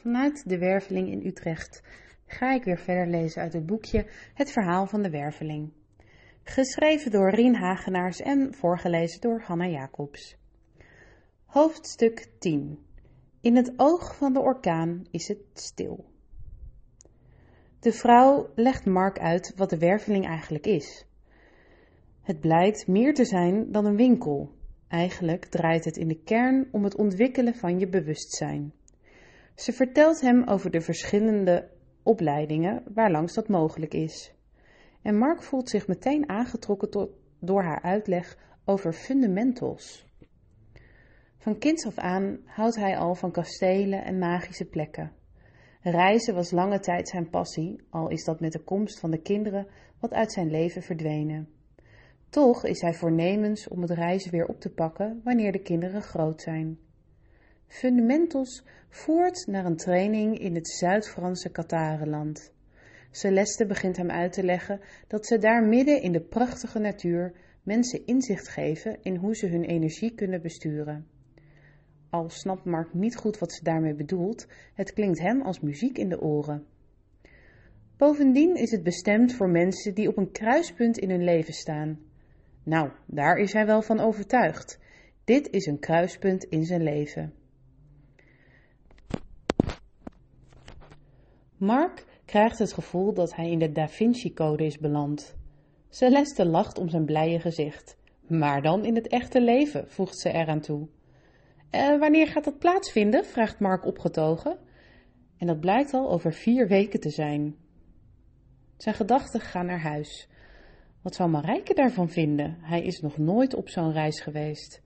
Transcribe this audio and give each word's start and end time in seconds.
Vanuit 0.00 0.48
de 0.48 0.58
Werveling 0.58 1.08
in 1.10 1.26
Utrecht 1.26 1.82
ga 2.26 2.52
ik 2.54 2.64
weer 2.64 2.78
verder 2.78 3.06
lezen 3.06 3.42
uit 3.42 3.52
het 3.52 3.66
boekje 3.66 4.06
Het 4.34 4.50
verhaal 4.50 4.86
van 4.86 5.02
de 5.02 5.10
Werveling. 5.10 5.72
Geschreven 6.42 7.10
door 7.10 7.30
Rien 7.30 7.54
Hagenaars 7.54 8.20
en 8.20 8.54
voorgelezen 8.54 9.20
door 9.20 9.40
Hanna 9.40 9.66
Jacobs. 9.66 10.36
Hoofdstuk 11.44 12.28
10 12.38 12.78
In 13.40 13.56
het 13.56 13.72
oog 13.76 14.16
van 14.16 14.32
de 14.32 14.40
orkaan 14.40 15.04
is 15.10 15.28
het 15.28 15.42
stil. 15.54 16.04
De 17.80 17.92
vrouw 17.92 18.50
legt 18.54 18.86
Mark 18.86 19.18
uit 19.18 19.52
wat 19.56 19.70
de 19.70 19.78
werveling 19.78 20.26
eigenlijk 20.26 20.66
is. 20.66 21.06
Het 22.22 22.40
blijkt 22.40 22.86
meer 22.86 23.14
te 23.14 23.24
zijn 23.24 23.72
dan 23.72 23.86
een 23.86 23.96
winkel. 23.96 24.52
Eigenlijk 24.88 25.44
draait 25.44 25.84
het 25.84 25.96
in 25.96 26.08
de 26.08 26.22
kern 26.22 26.68
om 26.72 26.84
het 26.84 26.96
ontwikkelen 26.96 27.54
van 27.54 27.78
je 27.78 27.88
bewustzijn. 27.88 28.72
Ze 29.60 29.72
vertelt 29.72 30.20
hem 30.20 30.44
over 30.44 30.70
de 30.70 30.80
verschillende 30.80 31.68
opleidingen 32.02 32.82
waarlangs 32.94 33.34
dat 33.34 33.48
mogelijk 33.48 33.94
is. 33.94 34.34
En 35.02 35.18
Mark 35.18 35.42
voelt 35.42 35.68
zich 35.68 35.86
meteen 35.86 36.28
aangetrokken 36.28 36.90
tot, 36.90 37.10
door 37.40 37.62
haar 37.62 37.82
uitleg 37.82 38.38
over 38.64 38.92
fundamentals. 38.92 40.06
Van 41.38 41.58
kinds 41.58 41.86
af 41.86 41.98
aan 41.98 42.38
houdt 42.44 42.76
hij 42.76 42.96
al 42.96 43.14
van 43.14 43.30
kastelen 43.30 44.04
en 44.04 44.18
magische 44.18 44.68
plekken. 44.68 45.12
Reizen 45.82 46.34
was 46.34 46.50
lange 46.50 46.80
tijd 46.80 47.08
zijn 47.08 47.30
passie, 47.30 47.80
al 47.90 48.08
is 48.08 48.24
dat 48.24 48.40
met 48.40 48.52
de 48.52 48.64
komst 48.64 49.00
van 49.00 49.10
de 49.10 49.22
kinderen 49.22 49.66
wat 49.98 50.12
uit 50.12 50.32
zijn 50.32 50.50
leven 50.50 50.82
verdwenen. 50.82 51.48
Toch 52.28 52.64
is 52.64 52.80
hij 52.80 52.94
voornemens 52.94 53.68
om 53.68 53.80
het 53.80 53.90
reizen 53.90 54.30
weer 54.30 54.46
op 54.46 54.60
te 54.60 54.72
pakken 54.72 55.20
wanneer 55.24 55.52
de 55.52 55.62
kinderen 55.62 56.02
groot 56.02 56.40
zijn. 56.40 56.78
Fundamentals 57.70 58.64
voert 58.88 59.46
naar 59.46 59.64
een 59.64 59.76
training 59.76 60.38
in 60.38 60.54
het 60.54 60.68
Zuid-Franse 60.68 61.50
Katarenland. 61.50 62.52
Celeste 63.10 63.66
begint 63.66 63.96
hem 63.96 64.10
uit 64.10 64.32
te 64.32 64.42
leggen 64.42 64.80
dat 65.06 65.26
ze 65.26 65.38
daar 65.38 65.64
midden 65.64 66.02
in 66.02 66.12
de 66.12 66.20
prachtige 66.20 66.78
natuur 66.78 67.32
mensen 67.62 68.06
inzicht 68.06 68.48
geven 68.48 69.02
in 69.02 69.16
hoe 69.16 69.34
ze 69.34 69.46
hun 69.46 69.64
energie 69.64 70.14
kunnen 70.14 70.42
besturen. 70.42 71.06
Al 72.10 72.28
snapt 72.28 72.64
Mark 72.64 72.94
niet 72.94 73.16
goed 73.16 73.38
wat 73.38 73.52
ze 73.52 73.64
daarmee 73.64 73.94
bedoelt, 73.94 74.46
het 74.74 74.92
klinkt 74.92 75.20
hem 75.20 75.42
als 75.42 75.60
muziek 75.60 75.98
in 75.98 76.08
de 76.08 76.20
oren. 76.20 76.66
Bovendien 77.96 78.56
is 78.56 78.70
het 78.70 78.82
bestemd 78.82 79.32
voor 79.34 79.48
mensen 79.48 79.94
die 79.94 80.08
op 80.08 80.16
een 80.16 80.32
kruispunt 80.32 80.98
in 80.98 81.10
hun 81.10 81.24
leven 81.24 81.54
staan. 81.54 81.98
Nou, 82.62 82.90
daar 83.06 83.36
is 83.36 83.52
hij 83.52 83.66
wel 83.66 83.82
van 83.82 84.00
overtuigd. 84.00 84.78
Dit 85.24 85.50
is 85.50 85.66
een 85.66 85.78
kruispunt 85.78 86.44
in 86.44 86.64
zijn 86.64 86.82
leven. 86.82 87.38
Mark 91.60 92.04
krijgt 92.24 92.58
het 92.58 92.72
gevoel 92.72 93.14
dat 93.14 93.34
hij 93.34 93.50
in 93.50 93.58
de 93.58 93.72
Da 93.72 93.88
Vinci-code 93.88 94.64
is 94.64 94.78
beland. 94.78 95.36
Celeste 95.88 96.46
lacht 96.46 96.78
om 96.78 96.88
zijn 96.88 97.04
blije 97.04 97.40
gezicht. 97.40 97.96
Maar 98.26 98.62
dan 98.62 98.84
in 98.84 98.94
het 98.94 99.08
echte 99.08 99.40
leven, 99.40 99.88
voegt 99.88 100.18
ze 100.18 100.32
eraan 100.32 100.60
toe. 100.60 100.88
Uh, 101.70 101.98
wanneer 101.98 102.26
gaat 102.26 102.44
dat 102.44 102.58
plaatsvinden? 102.58 103.24
vraagt 103.24 103.60
Mark 103.60 103.86
opgetogen. 103.86 104.58
En 105.36 105.46
dat 105.46 105.60
blijkt 105.60 105.94
al 105.94 106.10
over 106.10 106.32
vier 106.32 106.68
weken 106.68 107.00
te 107.00 107.10
zijn. 107.10 107.56
Zijn 108.76 108.94
gedachten 108.94 109.40
gaan 109.40 109.66
naar 109.66 109.82
huis. 109.82 110.28
Wat 111.02 111.14
zou 111.14 111.30
Marijke 111.30 111.74
daarvan 111.74 112.08
vinden? 112.08 112.56
Hij 112.60 112.82
is 112.82 113.00
nog 113.00 113.18
nooit 113.18 113.54
op 113.54 113.68
zo'n 113.68 113.92
reis 113.92 114.20
geweest. 114.20 114.82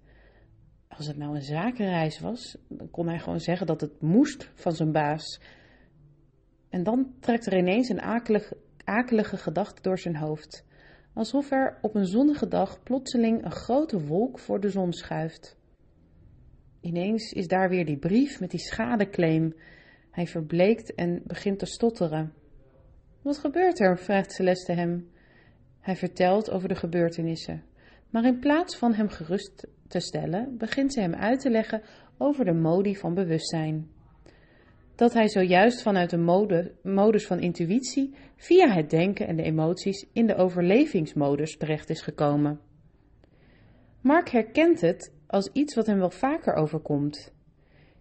Als 0.88 1.06
het 1.06 1.16
nou 1.16 1.34
een 1.34 1.42
zakenreis 1.42 2.20
was, 2.20 2.56
dan 2.68 2.90
kon 2.90 3.08
hij 3.08 3.18
gewoon 3.18 3.40
zeggen 3.40 3.66
dat 3.66 3.80
het 3.80 4.00
moest 4.00 4.50
van 4.54 4.72
zijn 4.72 4.92
baas. 4.92 5.40
En 6.74 6.82
dan 6.82 7.14
trekt 7.20 7.46
er 7.46 7.56
ineens 7.56 7.88
een 7.88 8.00
akelige, 8.00 8.56
akelige 8.84 9.36
gedachte 9.36 9.82
door 9.82 9.98
zijn 9.98 10.16
hoofd. 10.16 10.64
Alsof 11.12 11.50
er 11.50 11.78
op 11.82 11.94
een 11.94 12.06
zonnige 12.06 12.48
dag 12.48 12.82
plotseling 12.82 13.44
een 13.44 13.50
grote 13.50 14.06
wolk 14.06 14.38
voor 14.38 14.60
de 14.60 14.70
zon 14.70 14.92
schuift. 14.92 15.56
Ineens 16.80 17.32
is 17.32 17.48
daar 17.48 17.68
weer 17.68 17.86
die 17.86 17.96
brief 17.96 18.40
met 18.40 18.50
die 18.50 18.60
schadeclaim. 18.60 19.54
Hij 20.10 20.26
verbleekt 20.26 20.94
en 20.94 21.22
begint 21.24 21.58
te 21.58 21.66
stotteren. 21.66 22.32
Wat 23.22 23.38
gebeurt 23.38 23.80
er? 23.80 23.98
vraagt 23.98 24.32
Celeste 24.32 24.72
hem. 24.72 25.08
Hij 25.80 25.96
vertelt 25.96 26.50
over 26.50 26.68
de 26.68 26.76
gebeurtenissen. 26.76 27.62
Maar 28.10 28.24
in 28.24 28.38
plaats 28.38 28.76
van 28.76 28.94
hem 28.94 29.08
gerust 29.08 29.66
te 29.88 30.00
stellen, 30.00 30.56
begint 30.58 30.92
ze 30.92 31.00
hem 31.00 31.14
uit 31.14 31.40
te 31.40 31.50
leggen 31.50 31.82
over 32.18 32.44
de 32.44 32.54
modi 32.54 32.96
van 32.96 33.14
bewustzijn. 33.14 33.93
Dat 34.94 35.12
hij 35.12 35.28
zojuist 35.28 35.82
vanuit 35.82 36.10
de 36.10 36.18
mode, 36.18 36.74
modus 36.82 37.26
van 37.26 37.40
intuïtie 37.40 38.14
via 38.36 38.68
het 38.68 38.90
denken 38.90 39.26
en 39.26 39.36
de 39.36 39.42
emoties 39.42 40.06
in 40.12 40.26
de 40.26 40.36
overlevingsmodus 40.36 41.56
terecht 41.56 41.90
is 41.90 42.02
gekomen. 42.02 42.60
Mark 44.00 44.28
herkent 44.28 44.80
het 44.80 45.12
als 45.26 45.50
iets 45.52 45.74
wat 45.74 45.86
hem 45.86 45.98
wel 45.98 46.10
vaker 46.10 46.54
overkomt. 46.54 47.32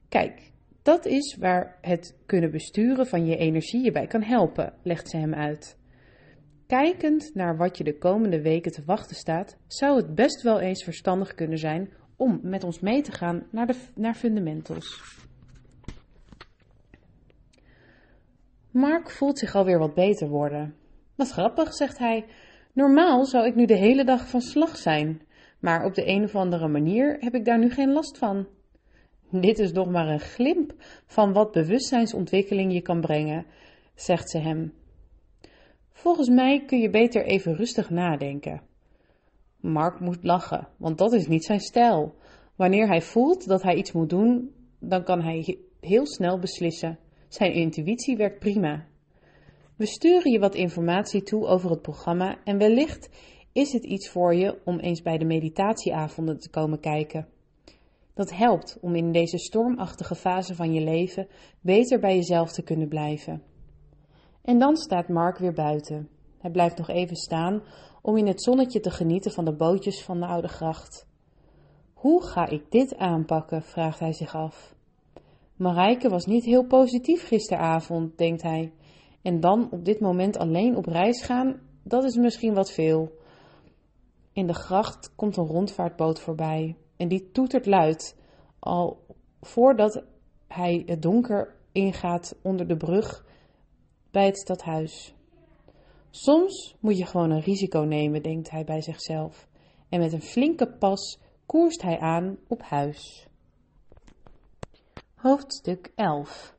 Kijk, 0.10 0.52
dat 0.82 1.06
is 1.06 1.38
waar 1.40 1.78
het 1.82 2.18
kunnen 2.26 2.52
besturen 2.52 3.08
van 3.08 3.26
je 3.26 3.38
energie 3.38 3.84
je 3.84 3.92
bij 3.92 4.08
kan 4.08 4.24
helpen, 4.24 4.74
legt 4.84 5.10
ze 5.10 5.18
hem 5.18 5.34
uit. 5.34 5.78
Kijkend 6.68 7.32
naar 7.34 7.58
wat 7.58 7.78
je 7.78 7.84
de 7.84 7.98
komende 7.98 8.42
weken 8.42 8.72
te 8.72 8.84
wachten 8.86 9.16
staat, 9.16 9.58
zou 9.68 9.98
het 9.98 10.16
best 10.16 10.42
wel 10.42 10.60
eens 10.60 10.84
verstandig 10.84 11.36
kunnen 11.36 11.58
zijn 11.58 11.90
om 12.16 12.40
met 12.44 12.64
ons 12.64 12.80
mee 12.80 13.02
te 13.02 13.12
gaan 13.12 13.44
naar, 13.52 13.68
de, 13.68 13.76
naar 13.96 14.16
fundamentals. 14.16 15.02
Mark 18.74 19.10
voelt 19.10 19.40
zich 19.40 19.56
alweer 19.56 19.80
wat 19.80 19.94
beter 19.94 20.30
worden. 20.30 20.76
Wat 21.16 21.30
grappig, 21.30 21.74
zegt 21.74 21.98
hij. 21.98 22.26
Normaal 22.74 23.26
zou 23.26 23.46
ik 23.46 23.56
nu 23.56 23.66
de 23.66 23.76
hele 23.76 24.04
dag 24.04 24.28
van 24.28 24.42
slag 24.42 24.78
zijn, 24.78 25.22
maar 25.60 25.86
op 25.86 25.94
de 25.94 26.08
een 26.08 26.24
of 26.24 26.36
andere 26.36 26.68
manier 26.68 27.18
heb 27.20 27.36
ik 27.36 27.46
daar 27.46 27.60
nu 27.60 27.70
geen 27.70 27.92
last 27.92 28.18
van. 28.18 28.48
Dit 29.30 29.60
is 29.60 29.72
nog 29.72 29.90
maar 29.90 30.08
een 30.08 30.20
glimp 30.20 30.74
van 31.06 31.34
wat 31.34 31.52
bewustzijnsontwikkeling 31.52 32.74
je 32.74 32.82
kan 32.82 33.02
brengen, 33.02 33.46
zegt 33.96 34.30
ze 34.30 34.38
hem. 34.38 34.74
Volgens 35.92 36.30
mij 36.30 36.64
kun 36.66 36.80
je 36.80 36.90
beter 36.90 37.26
even 37.26 37.56
rustig 37.56 37.90
nadenken. 37.90 38.62
Mark 39.60 40.00
moet 40.00 40.24
lachen, 40.24 40.68
want 40.78 40.98
dat 40.98 41.14
is 41.14 41.28
niet 41.28 41.46
zijn 41.46 41.60
stijl. 41.60 42.16
Wanneer 42.56 42.88
hij 42.88 43.02
voelt 43.02 43.48
dat 43.48 43.64
hij 43.64 43.76
iets 43.76 43.92
moet 43.92 44.10
doen, 44.10 44.54
dan 44.80 45.04
kan 45.04 45.22
hij 45.22 45.58
heel 45.80 46.08
snel 46.08 46.40
beslissen. 46.40 46.98
Zijn 47.34 47.54
intuïtie 47.54 48.18
werkt 48.18 48.40
prima. 48.40 48.86
We 49.76 49.86
sturen 49.86 50.32
je 50.32 50.40
wat 50.40 50.56
informatie 50.56 51.24
toe 51.24 51.46
over 51.46 51.70
het 51.70 51.82
programma 51.82 52.38
en 52.44 52.58
wellicht 52.58 53.10
is 53.52 53.74
het 53.74 53.84
iets 53.84 54.10
voor 54.10 54.36
je 54.36 54.62
om 54.66 54.80
eens 54.80 55.02
bij 55.02 55.18
de 55.18 55.26
meditatieavonden 55.26 56.40
te 56.40 56.50
komen 56.50 56.80
kijken. 56.80 57.28
Dat 58.14 58.36
helpt 58.36 58.78
om 58.82 58.96
in 58.96 59.12
deze 59.12 59.38
stormachtige 59.38 60.16
fase 60.16 60.56
van 60.56 60.74
je 60.74 60.82
leven 60.82 61.28
beter 61.62 62.00
bij 62.00 62.16
jezelf 62.16 62.52
te 62.52 62.64
kunnen 62.64 62.88
blijven. 62.88 63.44
En 64.42 64.60
dan 64.60 64.76
staat 64.76 65.10
Mark 65.10 65.38
weer 65.38 65.54
buiten. 65.54 66.10
Hij 66.38 66.52
blijft 66.52 66.78
nog 66.78 66.90
even 66.90 67.16
staan 67.16 67.64
om 68.02 68.18
in 68.18 68.28
het 68.28 68.44
zonnetje 68.44 68.80
te 68.80 68.92
genieten 68.92 69.32
van 69.32 69.46
de 69.46 69.56
bootjes 69.56 70.04
van 70.04 70.20
de 70.20 70.26
oude 70.26 70.48
gracht. 70.48 71.08
Hoe 71.94 72.24
ga 72.24 72.48
ik 72.48 72.72
dit 72.72 72.98
aanpakken? 72.98 73.62
vraagt 73.62 74.00
hij 74.00 74.14
zich 74.14 74.36
af. 74.36 74.76
Marijke 75.56 76.10
was 76.10 76.26
niet 76.26 76.46
heel 76.46 76.66
positief 76.66 77.28
gisteravond, 77.28 78.18
denkt 78.18 78.42
hij. 78.42 78.74
En 79.22 79.40
dan 79.40 79.72
op 79.72 79.86
dit 79.86 80.00
moment 80.00 80.38
alleen 80.38 80.76
op 80.76 80.86
reis 80.86 81.24
gaan, 81.24 81.60
dat 81.84 82.04
is 82.04 82.16
misschien 82.16 82.54
wat 82.54 82.72
veel. 82.72 83.12
In 84.34 84.48
de 84.48 84.54
gracht 84.54 85.16
komt 85.16 85.38
een 85.38 85.46
rondvaartboot 85.46 86.20
voorbij 86.20 86.76
en 86.98 87.08
die 87.08 87.32
toetert 87.32 87.66
luid, 87.66 88.18
al 88.60 89.06
voordat 89.42 90.04
hij 90.48 90.84
het 90.86 91.02
donker 91.02 91.56
ingaat 91.72 92.36
onder 92.42 92.68
de 92.68 92.78
brug 92.78 93.26
bij 94.12 94.26
het 94.26 94.38
stadhuis. 94.38 95.14
Soms 96.10 96.76
moet 96.80 96.98
je 96.98 97.06
gewoon 97.06 97.32
een 97.32 97.42
risico 97.42 97.80
nemen, 97.80 98.24
denkt 98.24 98.50
hij 98.50 98.64
bij 98.64 98.82
zichzelf. 98.82 99.48
En 99.90 100.00
met 100.00 100.14
een 100.14 100.22
flinke 100.22 100.68
pas 100.68 101.20
koerst 101.46 101.82
hij 101.82 102.00
aan 102.00 102.38
op 102.48 102.62
huis. 102.62 103.28
Hoofdstuk 105.24 105.92
11 105.96 106.56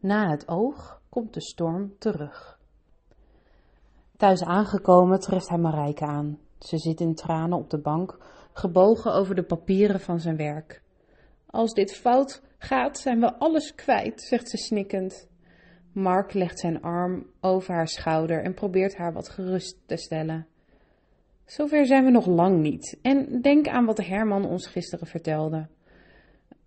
Na 0.00 0.30
het 0.30 0.48
oog 0.48 1.00
komt 1.08 1.34
de 1.34 1.40
storm 1.40 1.94
terug. 1.98 2.58
Thuis 4.16 4.42
aangekomen 4.42 5.20
treft 5.20 5.48
hij 5.48 5.58
Marijke 5.58 6.04
aan. 6.04 6.38
Ze 6.58 6.78
zit 6.78 7.00
in 7.00 7.14
tranen 7.14 7.58
op 7.58 7.70
de 7.70 7.78
bank, 7.78 8.18
gebogen 8.52 9.12
over 9.12 9.34
de 9.34 9.42
papieren 9.42 10.00
van 10.00 10.20
zijn 10.20 10.36
werk. 10.36 10.82
Als 11.46 11.72
dit 11.72 11.96
fout 11.96 12.42
gaat, 12.58 12.98
zijn 12.98 13.20
we 13.20 13.34
alles 13.34 13.74
kwijt, 13.74 14.22
zegt 14.22 14.50
ze 14.50 14.56
snikkend. 14.56 15.28
Mark 15.92 16.32
legt 16.32 16.58
zijn 16.58 16.82
arm 16.82 17.26
over 17.40 17.74
haar 17.74 17.88
schouder 17.88 18.42
en 18.42 18.54
probeert 18.54 18.96
haar 18.96 19.12
wat 19.12 19.28
gerust 19.28 19.78
te 19.86 19.96
stellen. 19.96 20.46
Zover 21.44 21.86
zijn 21.86 22.04
we 22.04 22.10
nog 22.10 22.26
lang 22.26 22.60
niet. 22.60 22.98
En 23.02 23.40
denk 23.40 23.68
aan 23.68 23.84
wat 23.84 23.98
Herman 23.98 24.44
ons 24.44 24.66
gisteren 24.66 25.06
vertelde. 25.06 25.68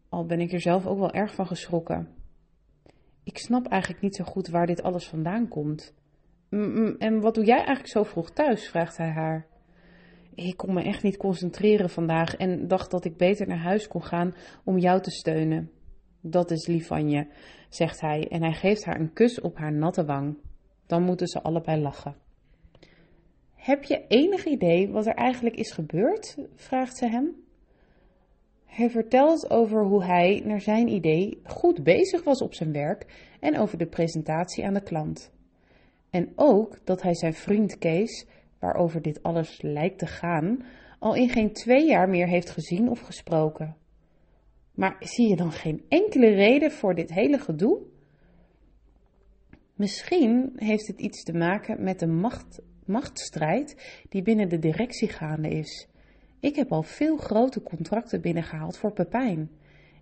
Al 0.09 0.25
ben 0.25 0.39
ik 0.39 0.51
er 0.51 0.61
zelf 0.61 0.85
ook 0.85 0.99
wel 0.99 1.11
erg 1.11 1.33
van 1.35 1.47
geschrokken. 1.47 2.07
Ik 3.23 3.37
snap 3.37 3.67
eigenlijk 3.67 4.01
niet 4.01 4.15
zo 4.15 4.23
goed 4.23 4.47
waar 4.47 4.65
dit 4.65 4.83
alles 4.83 5.07
vandaan 5.07 5.47
komt. 5.47 5.93
En 6.97 7.19
wat 7.21 7.35
doe 7.35 7.45
jij 7.45 7.57
eigenlijk 7.57 7.87
zo 7.87 8.03
vroeg 8.03 8.31
thuis? 8.31 8.69
vraagt 8.69 8.97
hij 8.97 9.09
haar. 9.09 9.47
Ik 10.35 10.57
kon 10.57 10.73
me 10.73 10.83
echt 10.83 11.03
niet 11.03 11.17
concentreren 11.17 11.89
vandaag 11.89 12.35
en 12.35 12.67
dacht 12.67 12.91
dat 12.91 13.05
ik 13.05 13.17
beter 13.17 13.47
naar 13.47 13.57
huis 13.57 13.87
kon 13.87 14.03
gaan 14.03 14.35
om 14.63 14.77
jou 14.77 15.01
te 15.01 15.11
steunen. 15.11 15.71
Dat 16.21 16.51
is 16.51 16.67
lief 16.67 16.87
van 16.87 17.09
je, 17.09 17.27
zegt 17.69 18.01
hij 18.01 18.27
en 18.27 18.41
hij 18.41 18.53
geeft 18.53 18.85
haar 18.85 18.99
een 18.99 19.13
kus 19.13 19.41
op 19.41 19.57
haar 19.57 19.73
natte 19.73 20.05
wang. 20.05 20.37
Dan 20.85 21.03
moeten 21.03 21.27
ze 21.27 21.41
allebei 21.41 21.81
lachen. 21.81 22.15
Heb 23.55 23.83
je 23.83 24.05
enig 24.07 24.45
idee 24.45 24.89
wat 24.89 25.05
er 25.05 25.15
eigenlijk 25.15 25.55
is 25.55 25.71
gebeurd? 25.71 26.37
vraagt 26.55 26.97
ze 26.97 27.09
hem. 27.09 27.47
Hij 28.69 28.89
vertelt 28.89 29.49
over 29.49 29.83
hoe 29.83 30.03
hij, 30.03 30.41
naar 30.45 30.61
zijn 30.61 30.87
idee, 30.87 31.41
goed 31.43 31.83
bezig 31.83 32.23
was 32.23 32.41
op 32.41 32.53
zijn 32.53 32.71
werk 32.71 33.05
en 33.39 33.57
over 33.57 33.77
de 33.77 33.87
presentatie 33.87 34.65
aan 34.65 34.73
de 34.73 34.83
klant. 34.83 35.31
En 36.09 36.31
ook 36.35 36.85
dat 36.85 37.01
hij 37.01 37.15
zijn 37.15 37.33
vriend 37.33 37.77
Kees, 37.77 38.25
waarover 38.59 39.01
dit 39.01 39.23
alles 39.23 39.61
lijkt 39.61 39.99
te 39.99 40.07
gaan, 40.07 40.65
al 40.99 41.15
in 41.15 41.29
geen 41.29 41.53
twee 41.53 41.87
jaar 41.87 42.09
meer 42.09 42.27
heeft 42.27 42.49
gezien 42.49 42.89
of 42.89 42.99
gesproken. 42.99 43.75
Maar 44.73 44.95
zie 44.99 45.29
je 45.29 45.35
dan 45.35 45.51
geen 45.51 45.85
enkele 45.87 46.29
reden 46.29 46.71
voor 46.71 46.95
dit 46.95 47.13
hele 47.13 47.37
gedoe? 47.37 47.81
Misschien 49.75 50.53
heeft 50.55 50.87
het 50.87 50.99
iets 50.99 51.23
te 51.23 51.33
maken 51.33 51.83
met 51.83 51.99
de 51.99 52.07
macht, 52.07 52.61
machtsstrijd 52.85 53.99
die 54.09 54.21
binnen 54.21 54.49
de 54.49 54.59
directie 54.59 55.09
gaande 55.09 55.49
is. 55.49 55.88
Ik 56.39 56.55
heb 56.55 56.71
al 56.71 56.83
veel 56.83 57.17
grote 57.17 57.61
contracten 57.61 58.21
binnengehaald 58.21 58.77
voor 58.77 58.93
Pepijn. 58.93 59.49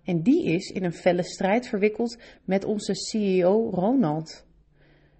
En 0.04 0.22
die 0.22 0.44
is 0.44 0.70
in 0.70 0.84
een 0.84 0.92
felle 0.92 1.22
strijd 1.22 1.68
verwikkeld 1.68 2.18
met 2.44 2.64
onze 2.64 2.94
CEO 2.94 3.70
Ronald. 3.70 4.46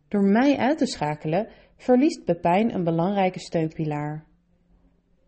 Door 0.08 0.22
mij 0.22 0.56
uit 0.56 0.78
te 0.78 0.86
schakelen 0.86 1.48
verliest 1.76 2.24
Pepijn 2.24 2.74
een 2.74 2.84
belangrijke 2.84 3.38
steunpilaar. 3.38 4.26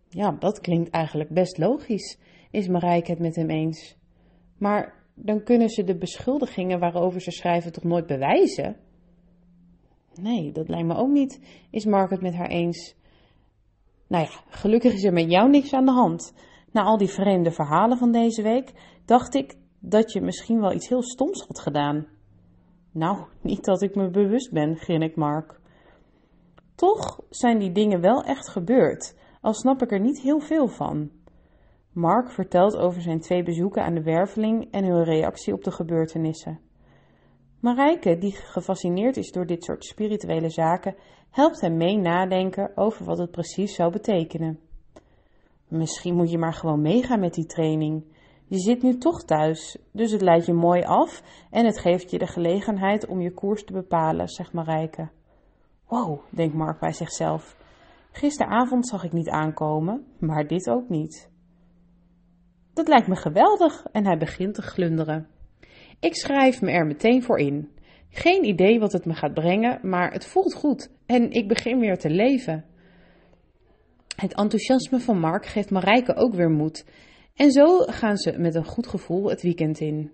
Ja, 0.09 0.37
dat 0.39 0.61
klinkt 0.61 0.91
eigenlijk 0.91 1.31
best 1.31 1.59
logisch, 1.59 2.19
is 2.51 2.69
Marijke 2.69 3.11
het 3.11 3.21
met 3.21 3.37
hem 3.37 3.51
eens. 3.51 3.97
Maar 4.59 4.95
dan 5.15 5.43
kunnen 5.43 5.69
ze 5.69 5.85
de 5.85 5.97
beschuldigingen 5.97 6.81
waarover 6.81 7.21
ze 7.21 7.31
schrijven 7.31 7.73
toch 7.73 7.85
nooit 7.85 8.07
bewijzen? 8.07 8.77
Nee, 10.15 10.53
dat 10.53 10.69
lijkt 10.69 10.87
me 10.87 10.95
ook 10.95 11.11
niet, 11.11 11.41
is 11.71 11.85
Mark 11.85 12.11
het 12.11 12.21
met 12.21 12.35
haar 12.35 12.49
eens. 12.49 12.95
Nou 14.11 14.25
ja, 14.25 14.31
gelukkig 14.49 14.93
is 14.93 15.05
er 15.05 15.13
met 15.13 15.31
jou 15.31 15.51
niks 15.51 15.73
aan 15.73 15.85
de 15.85 15.93
hand. 15.93 16.35
Na 16.73 16.83
al 16.83 16.97
die 16.97 17.09
vreemde 17.09 17.51
verhalen 17.51 17.99
van 17.99 18.13
deze 18.13 18.43
week 18.43 18.73
dacht 19.05 19.35
ik 19.35 19.57
dat 19.79 20.13
je 20.13 20.21
misschien 20.21 20.61
wel 20.61 20.73
iets 20.73 20.89
heel 20.89 21.03
stoms 21.03 21.45
had 21.47 21.61
gedaan. 21.61 22.07
Nou, 22.93 23.25
niet 23.43 23.65
dat 23.65 23.83
ik 23.83 23.95
me 23.95 24.11
bewust 24.11 24.53
ben, 24.53 24.77
grinnik 24.77 25.17
Mark. 25.17 25.61
Toch 26.75 27.21
zijn 27.29 27.59
die 27.59 27.73
dingen 27.73 28.01
wel 28.01 28.23
echt 28.23 28.49
gebeurd, 28.49 29.15
al 29.41 29.55
snap 29.55 29.83
ik 29.83 29.93
er 29.93 30.01
niet 30.01 30.21
heel 30.21 30.41
veel 30.41 30.69
van. 30.69 31.11
Mark 31.93 32.31
vertelt 32.31 32.77
over 32.77 33.03
zijn 33.03 33.21
twee 33.21 33.43
bezoeken 33.43 33.83
aan 33.83 33.95
de 33.95 34.03
werveling 34.03 34.69
en 34.71 34.85
hun 34.85 35.05
reactie 35.05 35.55
op 35.55 35.65
de 35.65 35.71
gebeurtenissen. 35.71 36.61
Marijke, 37.61 38.19
die 38.19 38.33
gefascineerd 38.33 39.17
is 39.17 39.33
door 39.33 39.47
dit 39.47 39.65
soort 39.65 39.85
spirituele 39.85 40.49
zaken, 40.49 40.95
helpt 41.31 41.61
hem 41.61 41.77
mee 41.77 41.97
nadenken 41.97 42.77
over 42.77 43.05
wat 43.05 43.19
het 43.19 43.31
precies 43.31 43.75
zou 43.75 43.93
betekenen. 43.93 44.59
Misschien 45.69 46.15
moet 46.15 46.31
je 46.31 46.39
maar 46.39 46.55
gewoon 46.55 46.81
meegaan 46.81 47.21
met 47.21 47.35
die 47.35 47.47
training. 47.47 48.05
Je 48.47 48.59
zit 48.59 48.83
nu 48.83 48.99
toch 48.99 49.25
thuis, 49.25 49.79
dus 49.93 50.13
het 50.13 50.21
leidt 50.21 50.47
je 50.47 50.53
mooi 50.53 50.83
af 50.83 51.23
en 51.51 51.67
het 51.67 51.79
geeft 51.79 52.11
je 52.11 52.19
de 52.19 52.27
gelegenheid 52.27 53.07
om 53.07 53.21
je 53.21 53.35
koers 53.35 53.65
te 53.65 53.73
bepalen, 53.73 54.29
zegt 54.29 54.53
Marijke. 54.53 55.09
Wow, 55.89 56.21
denkt 56.31 56.55
Mark 56.55 56.81
bij 56.81 56.93
zichzelf. 56.93 57.57
Gisteravond 58.11 58.87
zag 58.87 59.05
ik 59.05 59.13
niet 59.13 59.29
aankomen, 59.29 60.07
maar 60.19 60.47
dit 60.47 60.71
ook 60.71 60.89
niet. 60.89 61.31
Dat 62.73 62.89
lijkt 62.89 63.09
me 63.09 63.17
geweldig 63.17 63.87
en 63.93 64.07
hij 64.07 64.17
begint 64.19 64.55
te 64.55 64.63
glunderen. 64.63 65.29
Ik 66.01 66.17
schrijf 66.17 66.61
me 66.61 66.71
er 66.71 66.87
meteen 66.87 67.23
voor 67.23 67.39
in. 67.39 67.71
Geen 68.09 68.45
idee 68.45 68.79
wat 68.79 68.93
het 68.93 69.05
me 69.05 69.15
gaat 69.15 69.35
brengen, 69.35 69.79
maar 69.83 70.13
het 70.13 70.27
voelt 70.27 70.55
goed 70.55 70.91
en 71.07 71.31
ik 71.31 71.49
begin 71.49 71.79
weer 71.79 71.99
te 71.99 72.11
leven. 72.11 72.65
Het 74.17 74.35
enthousiasme 74.35 75.01
van 75.01 75.19
Mark 75.19 75.47
geeft 75.47 75.71
Marijke 75.71 76.17
ook 76.17 76.35
weer 76.35 76.51
moed. 76.51 76.85
En 77.35 77.51
zo 77.51 77.79
gaan 77.79 78.17
ze 78.17 78.39
met 78.39 78.55
een 78.55 78.65
goed 78.65 78.87
gevoel 78.87 79.29
het 79.29 79.43
weekend 79.43 79.81
in. 79.81 80.11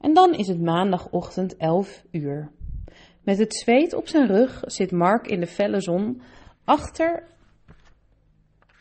En 0.00 0.14
dan 0.14 0.34
is 0.34 0.48
het 0.48 0.60
maandagochtend 0.60 1.56
11 1.56 2.04
uur. 2.10 2.50
Met 3.22 3.38
het 3.38 3.54
zweet 3.56 3.94
op 3.94 4.08
zijn 4.08 4.26
rug 4.26 4.62
zit 4.66 4.92
Mark 4.92 5.26
in 5.26 5.40
de 5.40 5.46
felle 5.46 5.80
zon 5.80 6.20
achter 6.64 7.26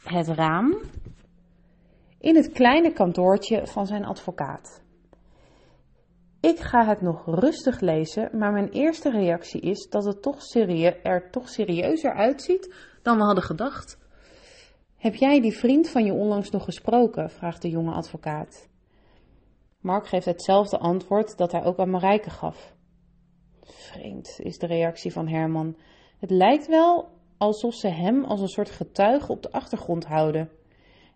het 0.03 0.27
raam 0.27 0.81
in 2.19 2.35
het 2.35 2.51
kleine 2.51 2.93
kantoortje 2.93 3.67
van 3.67 3.85
zijn 3.85 4.05
advocaat. 4.05 4.84
Ik 6.45 6.59
ga 6.59 6.85
het 6.85 7.01
nog 7.01 7.25
rustig 7.25 7.79
lezen, 7.79 8.29
maar 8.37 8.51
mijn 8.51 8.69
eerste 8.69 9.09
reactie 9.09 9.61
is 9.61 9.87
dat 9.89 10.05
het 10.05 10.21
toch 10.21 10.41
er 11.03 11.29
toch 11.31 11.49
serieuzer 11.49 12.13
uitziet 12.13 12.73
dan 13.01 13.17
we 13.17 13.23
hadden 13.23 13.43
gedacht. 13.43 13.97
Heb 14.95 15.15
jij 15.15 15.41
die 15.41 15.57
vriend 15.57 15.89
van 15.89 16.05
je 16.05 16.13
onlangs 16.13 16.49
nog 16.49 16.63
gesproken? 16.63 17.29
vraagt 17.29 17.61
de 17.61 17.69
jonge 17.69 17.91
advocaat. 17.91 18.69
Mark 19.79 20.07
geeft 20.07 20.25
hetzelfde 20.25 20.77
antwoord 20.77 21.37
dat 21.37 21.51
hij 21.51 21.63
ook 21.63 21.79
aan 21.79 21.89
Marijke 21.89 22.29
gaf. 22.29 22.73
Vreemd 23.61 24.39
is 24.39 24.57
de 24.57 24.67
reactie 24.67 25.11
van 25.11 25.27
Herman. 25.27 25.77
Het 26.19 26.29
lijkt 26.29 26.67
wel 26.67 27.09
alsof 27.37 27.73
ze 27.73 27.87
hem 27.87 28.23
als 28.23 28.41
een 28.41 28.47
soort 28.47 28.69
getuige 28.69 29.31
op 29.31 29.41
de 29.41 29.51
achtergrond 29.51 30.05
houden. 30.05 30.49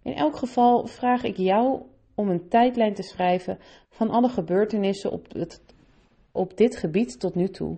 In 0.04 0.14
elk 0.14 0.36
geval 0.38 0.86
vraag 0.86 1.24
ik 1.24 1.38
jou 1.38 1.82
om 2.20 2.30
een 2.30 2.48
tijdlijn 2.48 2.94
te 2.94 3.04
schrijven 3.04 3.58
van 3.90 4.10
alle 4.10 4.30
gebeurtenissen 4.30 5.12
op, 5.12 5.34
het, 5.34 5.64
op 6.32 6.58
dit 6.58 6.78
gebied 6.78 7.20
tot 7.20 7.36
nu 7.36 7.50
toe. 7.50 7.78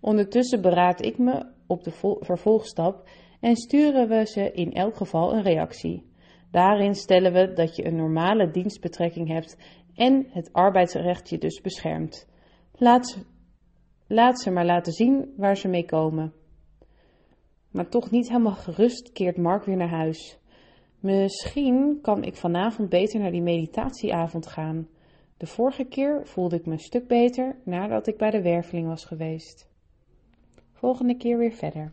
Ondertussen 0.00 0.60
beraad 0.60 1.04
ik 1.04 1.18
me 1.18 1.46
op 1.66 1.84
de 1.84 2.16
vervolgstap 2.20 3.08
en 3.40 3.56
sturen 3.56 4.08
we 4.08 4.26
ze 4.26 4.52
in 4.52 4.72
elk 4.72 4.96
geval 4.96 5.32
een 5.32 5.42
reactie. 5.42 6.06
Daarin 6.50 6.94
stellen 6.94 7.32
we 7.32 7.52
dat 7.52 7.76
je 7.76 7.86
een 7.86 7.96
normale 7.96 8.50
dienstbetrekking 8.50 9.28
hebt 9.28 9.56
en 9.94 10.26
het 10.30 10.52
arbeidsrecht 10.52 11.28
je 11.28 11.38
dus 11.38 11.60
beschermt. 11.60 12.28
Laat, 12.72 13.24
laat 14.06 14.40
ze 14.40 14.50
maar 14.50 14.66
laten 14.66 14.92
zien 14.92 15.32
waar 15.36 15.56
ze 15.56 15.68
mee 15.68 15.84
komen. 15.84 16.32
Maar 17.70 17.88
toch 17.88 18.10
niet 18.10 18.28
helemaal 18.28 18.54
gerust 18.54 19.12
keert 19.12 19.36
Mark 19.36 19.64
weer 19.64 19.76
naar 19.76 19.90
huis. 19.90 20.37
Misschien 21.00 21.98
kan 22.02 22.24
ik 22.24 22.36
vanavond 22.36 22.88
beter 22.88 23.20
naar 23.20 23.30
die 23.30 23.42
meditatieavond 23.42 24.46
gaan. 24.46 24.88
De 25.36 25.46
vorige 25.46 25.84
keer 25.84 26.26
voelde 26.26 26.56
ik 26.56 26.66
me 26.66 26.72
een 26.72 26.78
stuk 26.78 27.06
beter 27.06 27.56
nadat 27.64 28.06
ik 28.06 28.16
bij 28.16 28.30
de 28.30 28.42
werveling 28.42 28.86
was 28.86 29.04
geweest. 29.04 29.68
Volgende 30.72 31.16
keer 31.16 31.38
weer 31.38 31.52
verder. 31.52 31.92